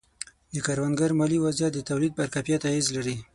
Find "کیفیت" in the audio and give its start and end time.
2.33-2.61